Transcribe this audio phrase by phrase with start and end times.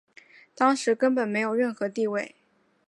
[0.55, 2.33] 当时根本没有任何地位。